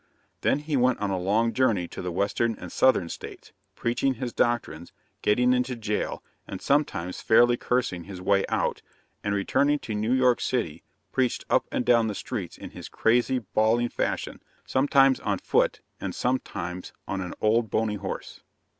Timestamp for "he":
0.61-0.75